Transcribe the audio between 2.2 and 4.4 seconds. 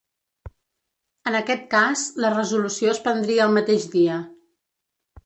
la resolució es prendria el mateix dia.